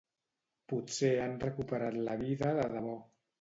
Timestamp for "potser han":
0.71-1.35